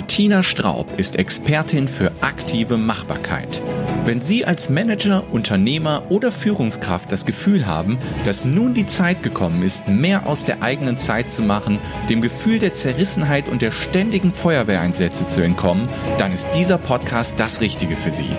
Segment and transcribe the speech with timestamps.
[0.00, 3.60] Martina Straub ist Expertin für aktive Machbarkeit.
[4.06, 9.62] Wenn Sie als Manager, Unternehmer oder Führungskraft das Gefühl haben, dass nun die Zeit gekommen
[9.62, 11.78] ist, mehr aus der eigenen Zeit zu machen,
[12.08, 15.86] dem Gefühl der Zerrissenheit und der ständigen Feuerwehreinsätze zu entkommen,
[16.16, 18.30] dann ist dieser Podcast das Richtige für Sie.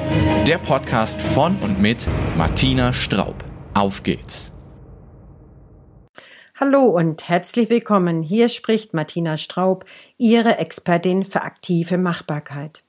[0.47, 3.35] Der Podcast von und mit Martina Straub.
[3.75, 4.51] Auf geht's!
[6.63, 8.21] Hallo und herzlich willkommen.
[8.21, 9.83] Hier spricht Martina Straub,
[10.19, 12.83] Ihre Expertin für aktive Machbarkeit.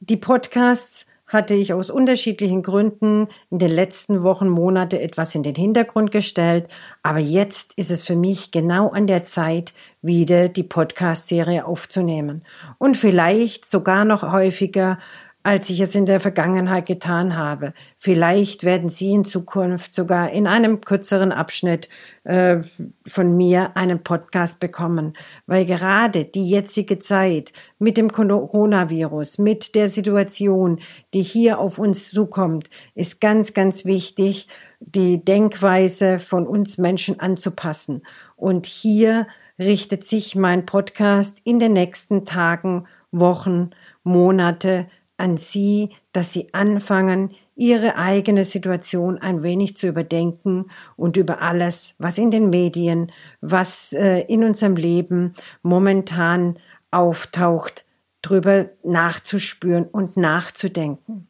[0.00, 5.54] Die Podcasts hatte ich aus unterschiedlichen Gründen in den letzten Wochen, Monate etwas in den
[5.54, 6.66] Hintergrund gestellt,
[7.04, 12.44] aber jetzt ist es für mich genau an der Zeit, wieder die Podcast-Serie aufzunehmen
[12.78, 14.98] und vielleicht sogar noch häufiger
[15.42, 17.72] als ich es in der Vergangenheit getan habe.
[17.96, 21.88] Vielleicht werden Sie in Zukunft sogar in einem kürzeren Abschnitt
[22.24, 22.58] äh,
[23.06, 29.88] von mir einen Podcast bekommen, weil gerade die jetzige Zeit mit dem Coronavirus, mit der
[29.88, 30.80] Situation,
[31.14, 34.48] die hier auf uns zukommt, ist ganz, ganz wichtig,
[34.80, 38.02] die Denkweise von uns Menschen anzupassen.
[38.36, 39.26] Und hier
[39.58, 43.70] richtet sich mein Podcast in den nächsten Tagen, Wochen,
[44.04, 44.86] Monate
[45.18, 51.96] an Sie, dass Sie anfangen, Ihre eigene Situation ein wenig zu überdenken und über alles,
[51.98, 56.58] was in den Medien, was äh, in unserem Leben momentan
[56.92, 57.84] auftaucht,
[58.22, 61.28] drüber nachzuspüren und nachzudenken.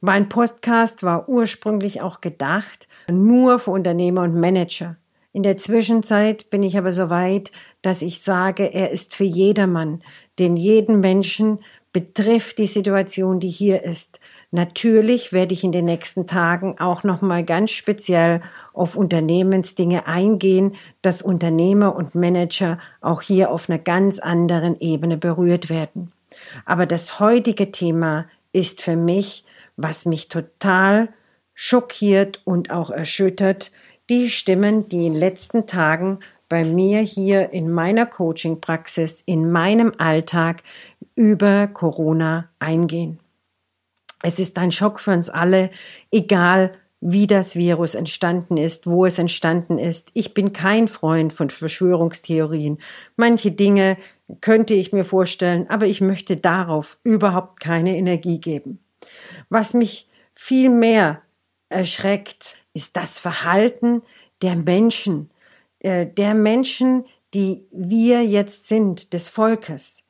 [0.00, 4.96] Mein Podcast war ursprünglich auch gedacht nur für Unternehmer und Manager.
[5.32, 10.02] In der Zwischenzeit bin ich aber so weit, dass ich sage, er ist für jedermann,
[10.38, 11.60] den jeden Menschen
[11.92, 14.20] betrifft die Situation, die hier ist.
[14.52, 20.76] Natürlich werde ich in den nächsten Tagen auch noch mal ganz speziell auf Unternehmensdinge eingehen,
[21.02, 26.12] dass Unternehmer und Manager auch hier auf einer ganz anderen Ebene berührt werden.
[26.64, 29.44] Aber das heutige Thema ist für mich,
[29.76, 31.08] was mich total
[31.54, 33.70] schockiert und auch erschüttert,
[34.08, 39.92] die Stimmen, die in den letzten Tagen bei mir hier in meiner Coaching-Praxis, in meinem
[39.98, 40.64] Alltag
[41.20, 43.20] über Corona eingehen.
[44.22, 45.68] Es ist ein Schock für uns alle,
[46.10, 46.72] egal
[47.02, 50.12] wie das Virus entstanden ist, wo es entstanden ist.
[50.14, 52.78] Ich bin kein Freund von Verschwörungstheorien.
[53.16, 53.98] Manche Dinge
[54.40, 58.78] könnte ich mir vorstellen, aber ich möchte darauf überhaupt keine Energie geben.
[59.50, 61.20] Was mich viel mehr
[61.68, 64.00] erschreckt, ist das Verhalten
[64.40, 65.28] der Menschen,
[65.80, 67.04] äh, der Menschen,
[67.34, 70.04] die wir jetzt sind, des Volkes.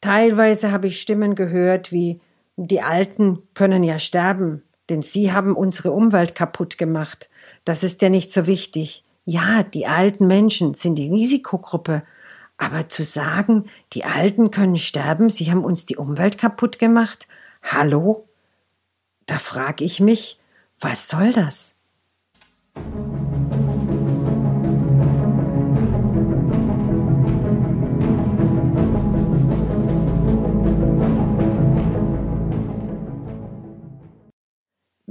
[0.00, 2.20] Teilweise habe ich Stimmen gehört wie
[2.56, 7.30] die Alten können ja sterben, denn sie haben unsere Umwelt kaputt gemacht.
[7.64, 9.04] Das ist ja nicht so wichtig.
[9.24, 12.02] Ja, die alten Menschen sind die Risikogruppe,
[12.58, 17.26] aber zu sagen, die Alten können sterben, sie haben uns die Umwelt kaputt gemacht?
[17.62, 18.28] Hallo?
[19.24, 20.38] Da frage ich mich,
[20.80, 21.79] was soll das?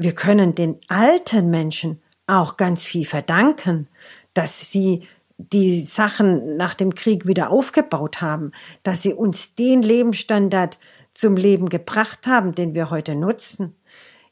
[0.02, 3.90] Wir können den alten Menschen auch ganz viel verdanken,
[4.34, 5.04] dass sie
[5.38, 10.80] die Sachen nach dem Krieg wieder aufgebaut haben, dass sie uns den Lebensstandard
[11.14, 13.76] zum Leben gebracht haben, den wir heute nutzen.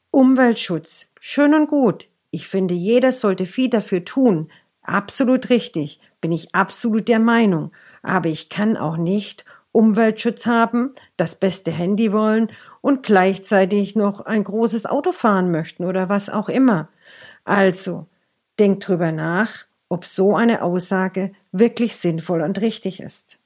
[0.10, 2.08] Umweltschutz, schön und gut.
[2.32, 4.50] Ich finde, jeder sollte viel dafür tun.
[4.84, 7.74] Absolut richtig, bin ich absolut der Meinung.
[8.04, 12.54] Aber ich kann auch nicht Umweltschutz haben, das beste Handy wollen
[12.88, 16.88] und gleichzeitig noch ein großes Auto fahren möchten oder was auch immer.
[17.44, 18.08] Also,
[18.60, 23.40] denkt drüber nach, ob so eine Aussage wirklich sinnvoll und richtig ist.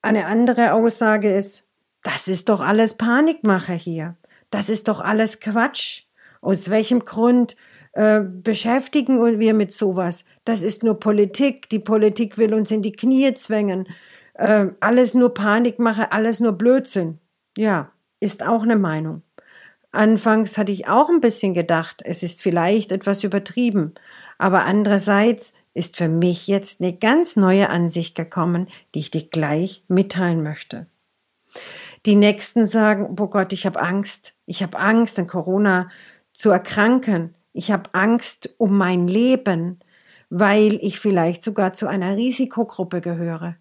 [0.00, 1.66] Eine andere Aussage ist,
[2.04, 4.14] das ist doch alles Panikmache hier.
[4.50, 6.04] Das ist doch alles Quatsch.
[6.40, 7.56] Aus welchem Grund
[7.94, 10.24] äh, beschäftigen wir mit sowas?
[10.44, 11.68] Das ist nur Politik.
[11.68, 13.88] Die Politik will uns in die Knie zwängen
[14.38, 17.18] äh, alles nur Panikmache, alles nur Blödsinn.
[17.56, 19.22] Ja, ist auch eine Meinung.
[19.90, 23.94] Anfangs hatte ich auch ein bisschen gedacht, es ist vielleicht etwas übertrieben,
[24.38, 29.84] aber andererseits ist für mich jetzt eine ganz neue Ansicht gekommen, die ich dir gleich
[29.88, 30.86] mitteilen möchte.
[32.06, 34.34] Die Nächsten sagen, oh Gott, ich habe Angst.
[34.46, 35.90] Ich habe Angst, an Corona
[36.32, 37.34] zu erkranken.
[37.52, 39.80] Ich habe Angst um mein Leben,
[40.30, 43.56] weil ich vielleicht sogar zu einer Risikogruppe gehöre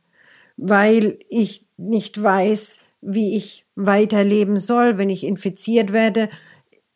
[0.58, 4.98] weil ich nicht weiß, wie ich weiterleben soll.
[4.98, 6.30] Wenn ich infiziert werde,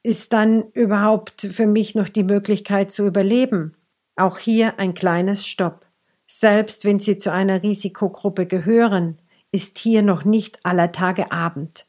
[0.03, 3.75] ist dann überhaupt für mich noch die Möglichkeit zu überleben.
[4.15, 5.85] Auch hier ein kleines Stopp.
[6.27, 9.19] Selbst wenn Sie zu einer Risikogruppe gehören,
[9.51, 11.87] ist hier noch nicht aller Tage Abend.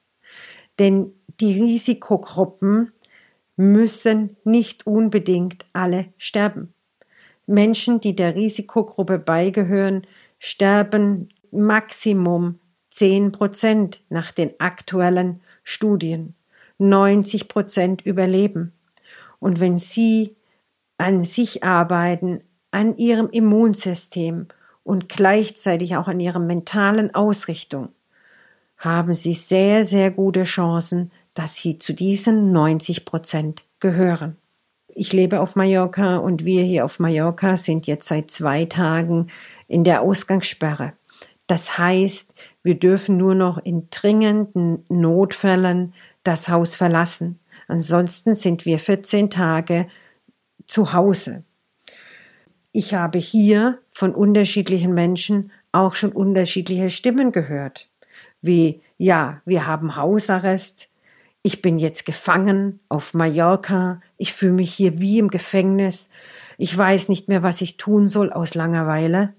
[0.78, 2.92] Denn die Risikogruppen
[3.56, 6.74] müssen nicht unbedingt alle sterben.
[7.46, 10.06] Menschen, die der Risikogruppe beigehören,
[10.38, 12.58] sterben Maximum
[12.90, 16.34] 10 Prozent nach den aktuellen Studien.
[16.78, 18.72] 90 Prozent überleben.
[19.38, 20.36] Und wenn Sie
[20.98, 22.40] an sich arbeiten,
[22.70, 24.48] an Ihrem Immunsystem
[24.82, 27.90] und gleichzeitig auch an Ihrer mentalen Ausrichtung,
[28.78, 34.36] haben Sie sehr, sehr gute Chancen, dass Sie zu diesen 90 Prozent gehören.
[34.94, 39.28] Ich lebe auf Mallorca und wir hier auf Mallorca sind jetzt seit zwei Tagen
[39.66, 40.92] in der Ausgangssperre.
[41.52, 42.32] Das heißt,
[42.62, 45.92] wir dürfen nur noch in dringenden Notfällen
[46.24, 47.40] das Haus verlassen.
[47.68, 49.86] Ansonsten sind wir 14 Tage
[50.64, 51.44] zu Hause.
[52.72, 57.90] Ich habe hier von unterschiedlichen Menschen auch schon unterschiedliche Stimmen gehört,
[58.40, 60.88] wie ja, wir haben Hausarrest,
[61.42, 66.08] ich bin jetzt gefangen auf Mallorca, ich fühle mich hier wie im Gefängnis,
[66.56, 69.34] ich weiß nicht mehr, was ich tun soll aus Langeweile.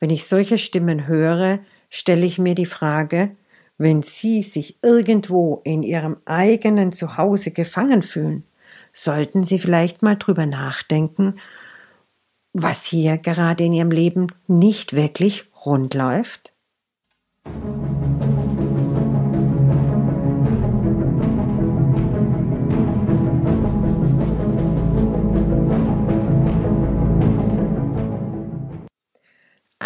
[0.00, 1.60] Wenn ich solche Stimmen höre,
[1.90, 3.36] stelle ich mir die Frage,
[3.78, 8.44] wenn Sie sich irgendwo in Ihrem eigenen Zuhause gefangen fühlen,
[8.92, 11.38] sollten Sie vielleicht mal drüber nachdenken,
[12.52, 16.54] was hier gerade in Ihrem Leben nicht wirklich rund läuft?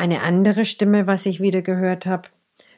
[0.03, 2.29] Eine andere Stimme, was ich wieder gehört habe.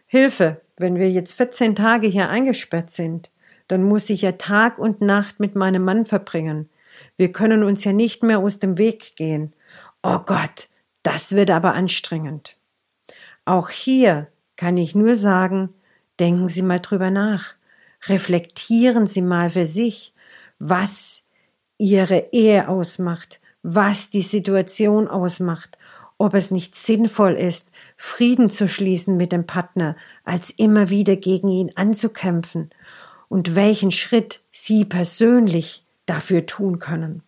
[0.04, 3.30] Hilfe, wenn wir jetzt 14 Tage hier eingesperrt sind,
[3.66, 6.68] dann muss ich ja Tag und Nacht mit meinem Mann verbringen.
[7.16, 9.54] Wir können uns ja nicht mehr aus dem Weg gehen.
[10.02, 10.68] Oh Gott,
[11.02, 12.58] das wird aber anstrengend.
[13.46, 15.70] Auch hier kann ich nur sagen,
[16.20, 17.54] denken Sie mal drüber nach.
[18.06, 20.12] Reflektieren Sie mal für sich,
[20.58, 21.26] was
[21.78, 25.78] Ihre Ehe ausmacht, was die Situation ausmacht
[26.18, 31.48] ob es nicht sinnvoll ist, Frieden zu schließen mit dem Partner, als immer wieder gegen
[31.48, 32.70] ihn anzukämpfen
[33.28, 37.22] und welchen Schritt Sie persönlich dafür tun können.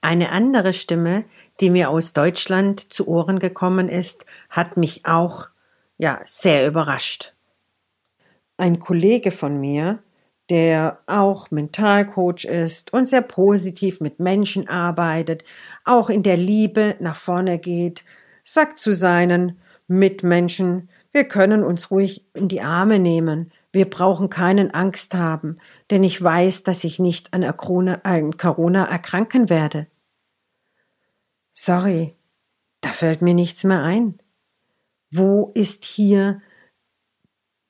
[0.00, 1.24] Eine andere Stimme,
[1.60, 5.48] die mir aus Deutschland zu Ohren gekommen ist, hat mich auch
[5.98, 7.34] ja sehr überrascht.
[8.56, 10.02] Ein Kollege von mir,
[10.50, 15.44] der auch Mentalcoach ist und sehr positiv mit Menschen arbeitet,
[15.84, 18.04] auch in der Liebe nach vorne geht,
[18.44, 24.72] sagt zu seinen Mitmenschen, wir können uns ruhig in die Arme nehmen, wir brauchen keinen
[24.72, 25.58] Angst haben,
[25.90, 27.94] denn ich weiß, dass ich nicht an Corona
[28.84, 29.86] erkranken werde.
[31.52, 32.16] Sorry,
[32.80, 34.18] da fällt mir nichts mehr ein.
[35.12, 36.40] Wo ist hier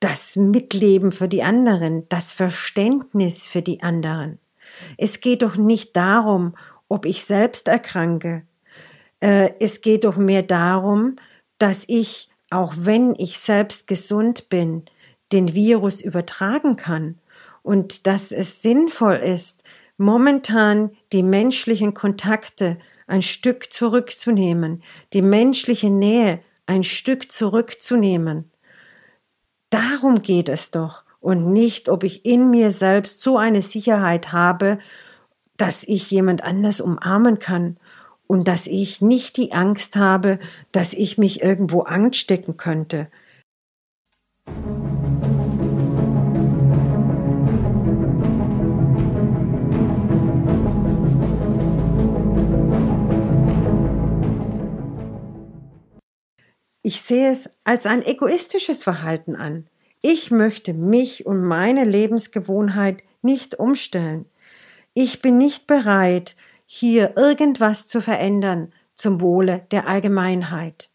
[0.00, 4.38] das Mitleben für die anderen, das Verständnis für die anderen.
[4.96, 6.54] Es geht doch nicht darum,
[6.88, 8.42] ob ich selbst erkranke.
[9.20, 11.16] Äh, es geht doch mehr darum,
[11.58, 14.84] dass ich, auch wenn ich selbst gesund bin,
[15.32, 17.18] den Virus übertragen kann
[17.62, 19.62] und dass es sinnvoll ist,
[19.98, 24.82] momentan die menschlichen Kontakte ein Stück zurückzunehmen,
[25.12, 28.50] die menschliche Nähe ein Stück zurückzunehmen
[29.70, 34.78] Darum geht es doch und nicht, ob ich in mir selbst so eine Sicherheit habe,
[35.56, 37.76] dass ich jemand anders umarmen kann
[38.26, 40.38] und dass ich nicht die Angst habe,
[40.72, 43.08] dass ich mich irgendwo anstecken könnte.
[56.82, 59.66] Ich sehe es als ein egoistisches Verhalten an.
[60.00, 64.24] Ich möchte mich und meine Lebensgewohnheit nicht umstellen.
[64.94, 70.90] Ich bin nicht bereit, hier irgendwas zu verändern zum Wohle der Allgemeinheit.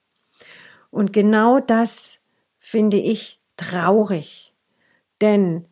[0.89, 2.22] Und genau das
[2.58, 4.54] finde ich traurig.
[5.22, 5.65] Denn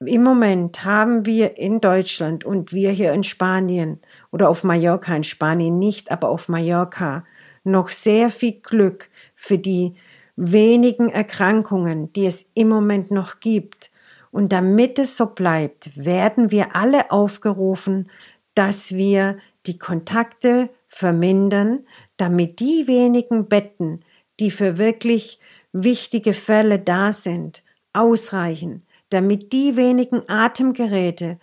[0.00, 5.24] im Moment haben wir in Deutschland und wir hier in Spanien oder auf Mallorca, in
[5.24, 7.24] Spanien nicht, aber auf Mallorca
[7.64, 9.08] noch sehr viel Glück
[9.42, 9.94] für die
[10.36, 13.90] wenigen Erkrankungen, die es im Moment noch gibt.
[14.30, 18.08] Und damit es so bleibt, werden wir alle aufgerufen,
[18.54, 21.80] dass wir die Kontakte vermindern,
[22.16, 24.04] damit die wenigen Betten,
[24.38, 25.40] die für wirklich
[25.72, 31.38] wichtige Fälle da sind, ausreichen, damit die wenigen Atemgeräte,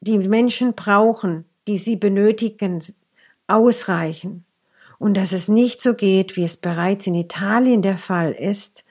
[0.00, 2.80] die Menschen brauchen, die sie benötigen,
[3.48, 4.45] ausreichen
[4.98, 8.84] und dass es nicht so geht, wie es bereits in Italien der Fall ist,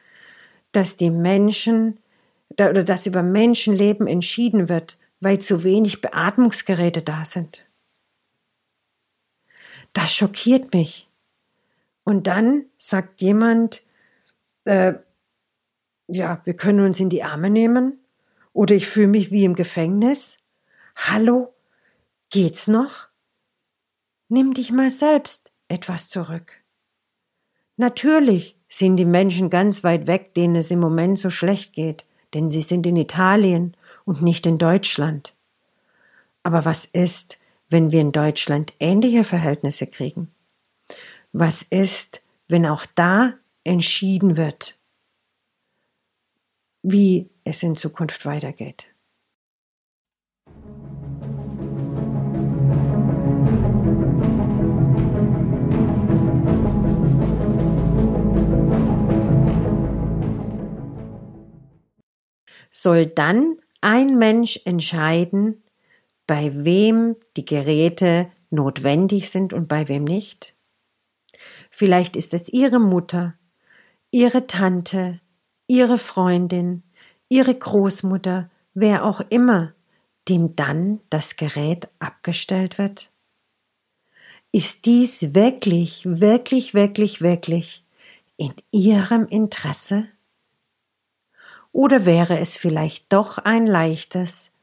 [0.72, 1.98] dass die Menschen
[2.50, 7.66] oder dass über Menschenleben entschieden wird, weil zu wenig Beatmungsgeräte da sind.
[9.94, 11.10] Das schockiert mich.
[12.04, 13.82] Und dann sagt jemand,
[14.66, 14.94] äh,
[16.08, 18.00] ja, wir können uns in die Arme nehmen
[18.54, 20.38] oder ich fühle mich wie im Gefängnis.
[20.96, 21.54] Hallo,
[22.30, 23.08] geht's noch?
[24.28, 26.54] Nimm dich mal selbst etwas zurück.
[27.78, 32.50] Natürlich sind die Menschen ganz weit weg, denen es im Moment so schlecht geht, denn
[32.50, 35.36] sie sind in Italien und nicht in Deutschland.
[36.44, 37.38] Aber was ist,
[37.70, 40.32] wenn wir in Deutschland ähnliche Verhältnisse kriegen?
[41.34, 44.80] Was ist, wenn auch da entschieden wird,
[46.84, 48.86] wie es in Zukunft weitergeht?
[62.86, 65.64] Soll dann ein Mensch entscheiden,
[66.28, 70.56] bei wem die Geräte notwendig sind und bei wem nicht?
[71.72, 73.34] Vielleicht ist es Ihre Mutter,
[74.12, 75.20] Ihre Tante,
[75.66, 76.84] Ihre Freundin,
[77.28, 79.74] Ihre Großmutter, wer auch immer,
[80.30, 83.12] dem dann das Gerät abgestellt wird?
[84.52, 87.84] Ist dies wirklich, wirklich, wirklich, wirklich
[88.38, 90.08] in Ihrem Interesse?
[91.76, 94.54] Oder wäre es vielleicht doch ein leichtes,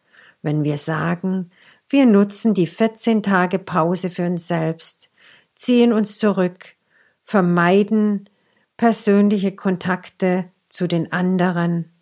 [0.41, 1.51] wenn wir sagen,
[1.91, 5.13] wir nutzen die 14 Tage Pause für uns selbst,
[5.55, 6.75] ziehen uns zurück,
[7.23, 8.31] vermeiden
[8.79, 11.93] persönliche Kontakte zu den anderen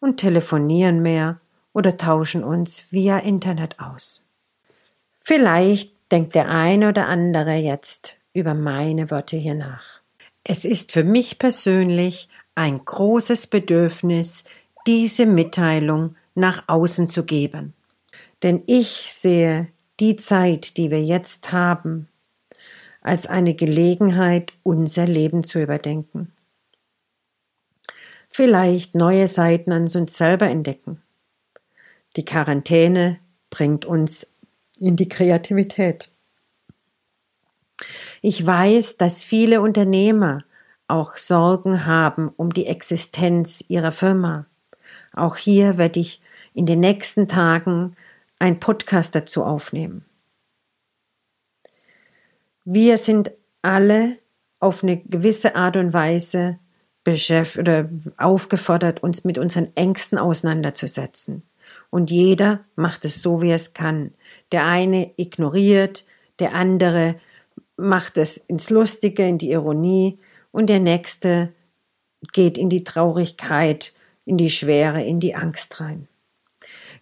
[0.00, 1.40] und telefonieren mehr
[1.74, 4.26] oder tauschen uns via Internet aus.
[5.20, 10.00] Vielleicht denkt der eine oder andere jetzt über meine Worte hier nach.
[10.42, 14.44] Es ist für mich persönlich ein großes Bedürfnis,
[14.86, 17.74] diese Mitteilung nach außen zu geben.
[18.42, 19.68] Denn ich sehe
[20.00, 22.08] die Zeit, die wir jetzt haben,
[23.00, 26.32] als eine Gelegenheit, unser Leben zu überdenken.
[28.30, 31.00] Vielleicht neue Seiten an uns selber entdecken.
[32.16, 33.20] Die Quarantäne
[33.50, 34.32] bringt uns
[34.80, 36.10] in die Kreativität.
[38.22, 40.44] Ich weiß, dass viele Unternehmer
[40.94, 44.46] auch Sorgen haben um die Existenz ihrer Firma.
[45.12, 46.22] Auch hier werde ich
[46.54, 47.96] in den nächsten Tagen
[48.38, 50.04] ein Podcast dazu aufnehmen.
[52.64, 53.32] Wir sind
[53.62, 54.18] alle
[54.60, 56.58] auf eine gewisse Art und Weise
[57.02, 61.42] beschäftigt oder aufgefordert, uns mit unseren Ängsten auseinanderzusetzen.
[61.90, 64.14] Und jeder macht es so, wie er es kann.
[64.52, 66.06] Der eine ignoriert,
[66.38, 67.16] der andere
[67.76, 70.18] macht es ins Lustige, in die Ironie
[70.54, 71.52] und der nächste
[72.32, 73.92] geht in die Traurigkeit,
[74.24, 76.06] in die Schwere, in die Angst rein.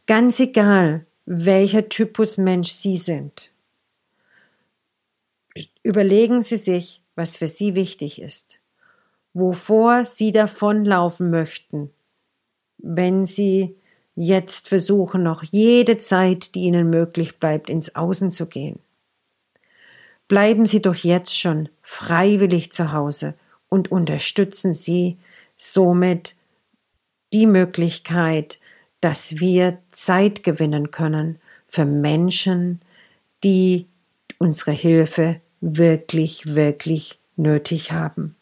[0.06, 3.50] Ganz egal, welcher Typus Mensch Sie sind.
[5.82, 8.58] Überlegen Sie sich, was für Sie wichtig ist,
[9.34, 11.90] wovor Sie davonlaufen möchten,
[12.78, 13.76] wenn Sie
[14.14, 18.78] jetzt versuchen, noch jede Zeit, die Ihnen möglich bleibt, ins Außen zu gehen.
[20.26, 23.34] Bleiben Sie doch jetzt schon freiwillig zu Hause
[23.72, 25.16] und unterstützen Sie
[25.56, 26.36] somit
[27.32, 28.60] die Möglichkeit,
[29.00, 31.38] dass wir Zeit gewinnen können
[31.68, 32.82] für Menschen,
[33.42, 33.86] die
[34.38, 38.36] unsere Hilfe wirklich, wirklich nötig haben.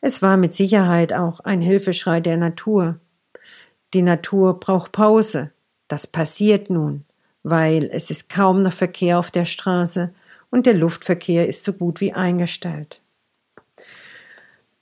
[0.00, 3.00] Es war mit Sicherheit auch ein Hilfeschrei der Natur.
[3.94, 5.50] Die Natur braucht Pause.
[5.88, 7.04] Das passiert nun,
[7.42, 10.14] weil es ist kaum noch Verkehr auf der Straße
[10.50, 13.00] und der Luftverkehr ist so gut wie eingestellt.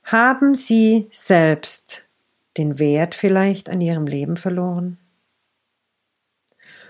[0.05, 2.07] Haben Sie selbst
[2.59, 4.99] den Wert vielleicht an Ihrem Leben verloren?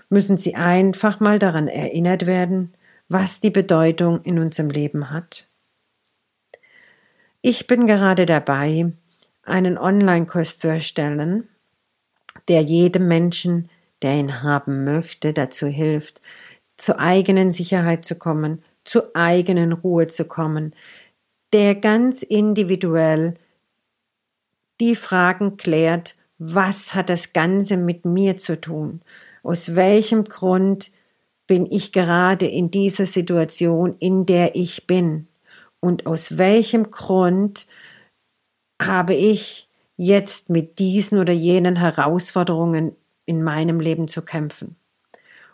[0.09, 2.73] Müssen Sie einfach mal daran erinnert werden,
[3.07, 5.47] was die Bedeutung in unserem Leben hat?
[7.41, 8.91] Ich bin gerade dabei,
[9.43, 11.47] einen Online-Kurs zu erstellen,
[12.49, 13.69] der jedem Menschen,
[14.01, 16.21] der ihn haben möchte, dazu hilft,
[16.75, 20.75] zur eigenen Sicherheit zu kommen, zur eigenen Ruhe zu kommen,
[21.53, 23.35] der ganz individuell
[24.79, 29.01] die Fragen klärt, was hat das Ganze mit mir zu tun?
[29.43, 30.91] Aus welchem Grund
[31.47, 35.27] bin ich gerade in dieser Situation, in der ich bin?
[35.79, 37.67] Und aus welchem Grund
[38.81, 44.75] habe ich jetzt mit diesen oder jenen Herausforderungen in meinem Leben zu kämpfen?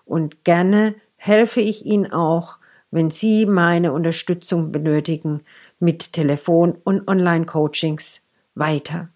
[0.05, 2.57] Und gerne helfe ich Ihnen auch,
[2.89, 5.41] wenn Sie meine Unterstützung benötigen,
[5.81, 9.09] mit Telefon- und Online-Coachings weiter.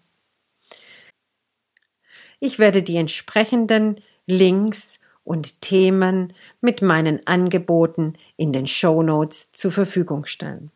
[2.38, 9.72] Ich werde die entsprechenden Links und Themen mit meinen Angeboten in den Show Notes zur
[9.72, 10.70] Verfügung stellen.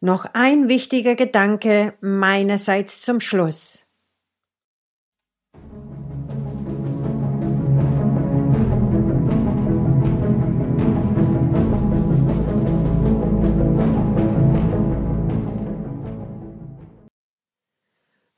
[0.00, 3.86] Noch ein wichtiger Gedanke meinerseits zum Schluss.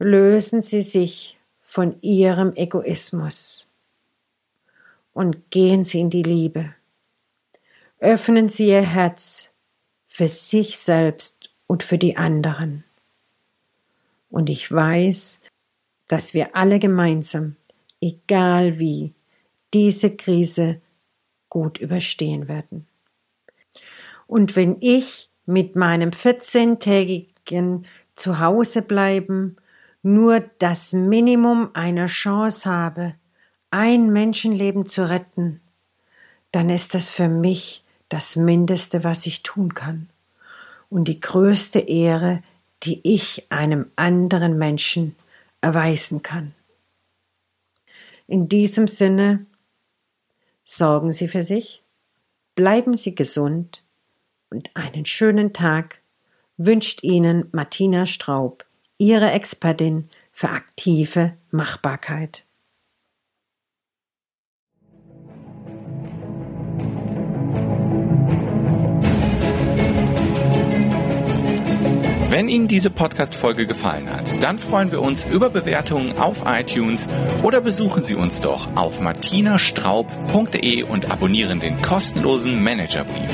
[0.02, 3.68] Lösen Sie sich von Ihrem Egoismus
[5.12, 6.74] und gehen Sie in die Liebe.
[8.00, 9.54] Öffnen Sie Ihr Herz
[10.08, 12.82] für sich selbst und für die anderen.
[14.28, 15.40] Und ich weiß,
[16.08, 17.54] dass wir alle gemeinsam,
[18.00, 19.14] egal wie,
[19.72, 20.80] diese Krise
[21.48, 22.88] gut überstehen werden.
[24.26, 27.84] Und wenn ich mit meinem 14-tägigen
[28.16, 29.58] Zuhausebleiben
[30.02, 33.14] nur das Minimum einer Chance habe,
[33.70, 35.60] ein Menschenleben zu retten,
[36.50, 40.10] dann ist das für mich das Mindeste, was ich tun kann
[40.90, 42.42] und die größte Ehre,
[42.82, 45.16] die ich einem anderen Menschen
[45.62, 46.54] erweisen kann.
[48.26, 49.46] In diesem Sinne,
[50.64, 51.82] sorgen Sie für sich,
[52.54, 53.84] bleiben Sie gesund
[54.50, 56.00] und einen schönen Tag
[56.58, 58.64] wünscht Ihnen Martina Straub,
[59.02, 62.44] Ihre Expertin für aktive Machbarkeit.
[72.30, 77.08] Wenn Ihnen diese Podcast-Folge gefallen hat, dann freuen wir uns über Bewertungen auf iTunes
[77.42, 83.32] oder besuchen Sie uns doch auf martinastraub.de und abonnieren den kostenlosen Managerbrief.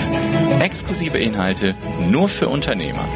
[0.61, 1.75] Exklusive Inhalte
[2.09, 3.07] nur für Unternehmer.